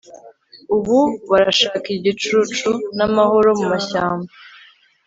[0.75, 0.99] Ubu
[1.29, 4.31] barashaka igicucu namahoro mumashyamba